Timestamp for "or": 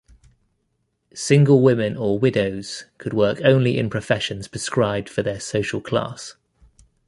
1.95-2.17